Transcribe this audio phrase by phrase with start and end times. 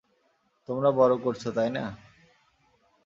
[0.69, 1.83] তোমরা বড় করছো, তাই না?